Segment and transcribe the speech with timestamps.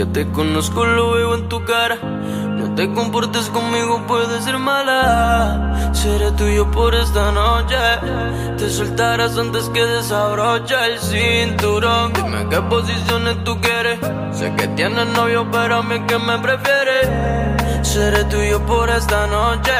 [0.00, 1.96] Ya te conozco, lo veo en tu cara.
[1.96, 5.90] No te comportes conmigo, puedes ser mala.
[5.92, 7.76] Seré tuyo por esta noche.
[8.56, 12.14] Te soltarás antes que desabrocha el cinturón.
[12.14, 13.98] Dime qué posiciones tú quieres.
[14.32, 17.39] Sé que tienes novio, pero a mí que me prefieres.
[17.82, 19.72] Seré tuyo por esta noche.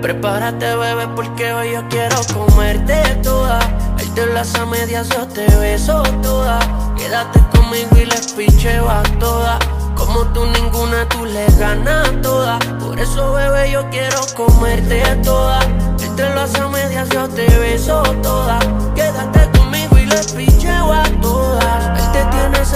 [0.00, 3.58] Prepárate, bebé, porque hoy yo quiero comerte toda.
[3.98, 6.58] Él te las a medias, yo te beso toda.
[6.96, 9.58] Quédate conmigo y les picheo a todas.
[9.94, 12.58] Como tú ninguna, tú le ganas toda.
[12.80, 15.60] Por eso, bebé, yo quiero comerte toda.
[16.00, 18.58] Él te hace a medias, yo te beso toda.
[18.94, 20.55] Quédate conmigo y les picheo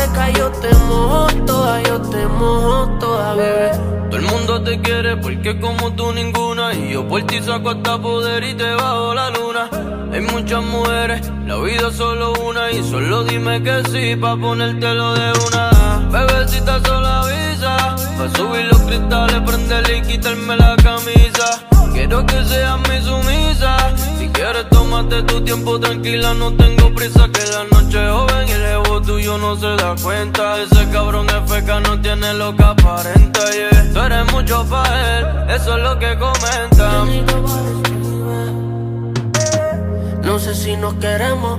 [0.00, 3.70] seca, yo te mojo toda, yo te mojo toda, bebé.
[4.10, 6.74] Todo el mundo te quiere porque como tú ninguna.
[6.74, 9.68] Y yo por ti saco hasta poder y te bajo la luna.
[10.12, 12.70] Hay muchas mujeres, la vida es solo una.
[12.72, 16.08] Y solo dime que sí, pa' ponértelo de una.
[16.10, 17.96] Bebecita sola avisa.
[18.18, 21.46] Pa' subir los cristales, prenderle y quitarme la camisa.
[21.92, 23.76] Quiero que seas mi sumisa.
[24.18, 26.34] Si quieres, tómate tu tiempo tranquila.
[26.34, 28.29] No tengo prisa, que la noche es
[29.38, 30.60] no se da cuenta.
[30.62, 33.40] Ese cabrón es feca, no tiene lo que aparenta.
[33.92, 37.26] Tú eres mucho pa' él, eso es lo que comentan.
[40.22, 41.58] No sé si nos queremos.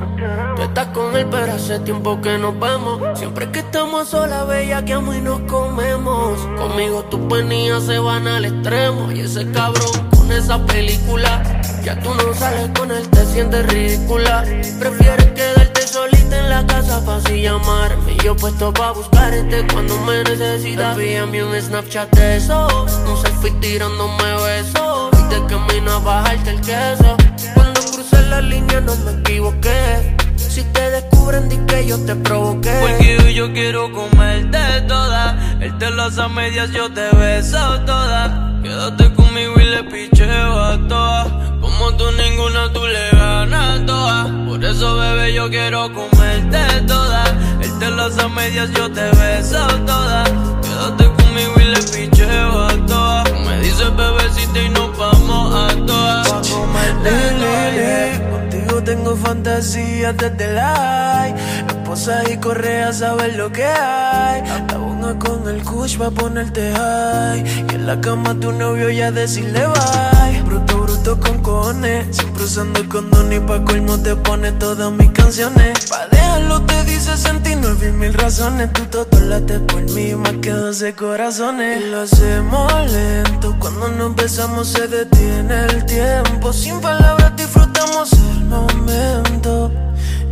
[0.56, 3.20] Tú estás con él, pero hace tiempo que nos vemos.
[3.20, 6.40] Siempre que estamos solas, bella, que amo y nos comemos.
[6.58, 9.12] Conmigo tus penías se van al extremo.
[9.12, 11.61] Y ese cabrón con esa película.
[11.84, 14.44] Ya tú no sales con él, te sientes ridícula.
[14.80, 18.18] Prefieres quedarte solita en la casa para así llamarme.
[18.24, 20.96] Yo puesto pa' buscarte cuando me necesitas.
[20.96, 22.68] Envíame un Snapchat de eso.
[22.86, 25.12] Un selfie tirándome besos.
[25.14, 27.18] Y de camino a bajarte el queso.
[27.56, 30.16] Cuando crucé la línea no me equivoqué.
[30.38, 32.78] Si te descubren, di que yo te provoqué.
[32.80, 35.58] Porque hoy yo quiero comerte toda.
[35.60, 38.60] Él te las a medias, yo te beso toda.
[38.62, 41.51] Quédate conmigo y le picheo a todas.
[41.82, 44.30] Como tú ninguna, tú le ganas todas.
[44.48, 47.24] Por eso, bebé, yo quiero comerte toda.
[47.60, 50.24] Él te las a medias, yo te beso toda.
[50.62, 53.32] Quédate conmigo y le picheo a todas.
[53.32, 56.30] Me dices bebecita y nos vamos a todas.
[56.30, 61.36] Pa' comerte Contigo tengo fantasías desde la high.
[61.68, 64.44] Esposa y correa, sabes lo que hay.
[64.70, 67.44] La ponga con el kush pa' ponerte high.
[67.72, 70.71] Y en la cama tu novio ya decirle bye.
[71.02, 72.16] Bruto con cojones.
[72.16, 75.90] Siempre usando condón y pa' colmo te pone todas mis canciones.
[75.90, 78.72] Pa' dejarlo te dice 69 mil razones.
[78.74, 81.82] Tú todo late por mí más que 12 corazones.
[81.82, 83.56] Y lo hacemos lento.
[83.60, 86.54] Cuando nos besamos se detiene el tiempo.
[86.54, 89.72] Sin palabras disfrutamos el momento.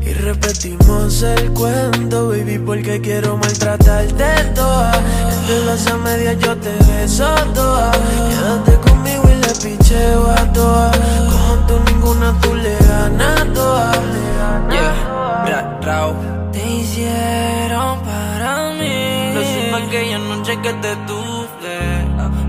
[0.01, 4.91] Y repetimos el cuento, baby, porque quiero maltratarte toda.
[5.39, 7.91] Entre las a medias yo te beso toda.
[7.91, 8.88] Quédate conmigo
[9.89, 10.97] y le picheo a todas.
[10.97, 13.91] Como tú ninguna, tú le ganas toda.
[14.69, 16.15] Yeah, ra, rao.
[16.51, 19.33] Te hicieron para mí.
[19.33, 21.79] Lo supe aquella noche que te tuve,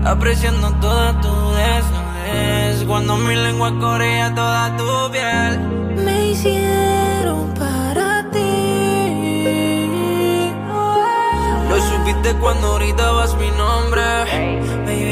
[0.05, 2.83] apreciando toda tu desnudez.
[2.87, 5.59] Cuando mi lengua corría toda tu piel.
[6.05, 8.41] Me hicieron para ti.
[11.69, 14.01] Lo supiste cuando gritabas mi nombre.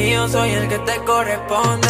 [0.09, 1.87] Yo soy el que te corresponde.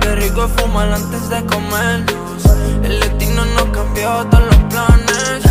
[0.00, 2.44] Qué rico fumar antes de comernos.
[2.84, 5.42] El destino nos cambió todos los planes.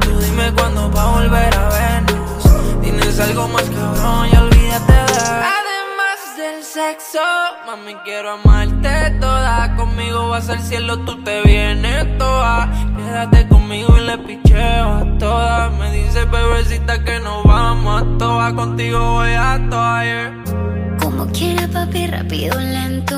[0.00, 2.80] Tú dime cuándo va a volver a vernos.
[2.80, 5.20] Tienes algo más cabrón y olvídate de.
[5.58, 7.18] Además del sexo,
[7.66, 9.74] mami, quiero amarte toda.
[9.74, 12.70] Conmigo vas al cielo, tú te vienes toda.
[12.96, 15.72] Quédate conmigo y le picheo a todas.
[15.72, 18.52] Me dice bebecita que nos vamos a todas.
[18.52, 20.53] Contigo voy a todas, yeah.
[21.16, 23.16] Como quiera, papi, rápido, lento.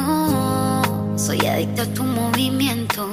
[1.17, 3.09] Soy adicta a tu movimiento.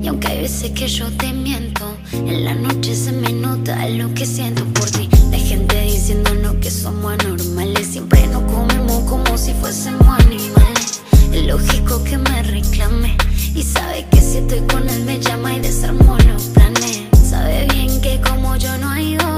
[0.00, 4.14] Y aunque hay veces que yo te miento, en la noche se me nota lo
[4.14, 5.08] que siento por ti.
[5.32, 7.88] La gente diciéndonos que somos anormales.
[7.88, 11.02] Siempre nos comemos como si fuésemos animales.
[11.32, 13.16] Es lógico que me reclame.
[13.52, 17.02] Y sabe que si estoy con él me llama y desarmo los planes.
[17.20, 19.31] Sabe bien que como yo no hay dos.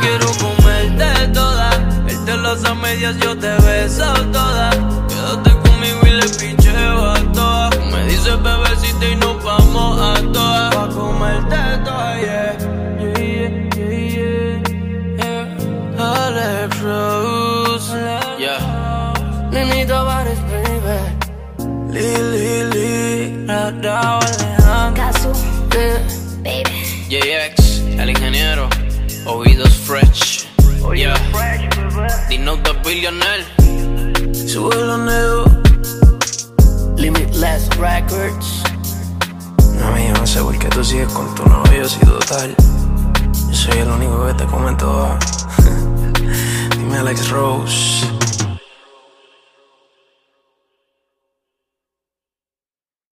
[0.00, 1.70] quiero comerte toda.
[2.08, 4.70] Él te las a medias, yo te beso toda.
[5.08, 7.70] Quédate conmigo y le picheo a toa.
[7.92, 10.70] Me dice bebecita y nos vamos a toa.
[10.70, 12.56] Pa' comerte toda, yeah.
[13.00, 15.48] yeah, yeah, yeah, yeah.
[18.38, 18.60] Yeah.
[21.90, 23.46] Lili, li,
[32.88, 33.44] billionaire.
[34.48, 35.50] Sube los negros.
[36.96, 38.62] Limitless Records.
[39.74, 42.54] No, yo no sé por qué tú sigues con tu novio si total.
[43.48, 45.18] Yo soy el único que te come toda.
[46.78, 48.06] Dime Alex Rose.